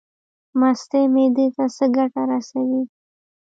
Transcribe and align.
مستې 0.59 1.01
معدې 1.13 1.47
ته 1.55 1.65
څه 1.75 1.85
ګټه 1.95 2.21
رسوي؟ 2.29 2.83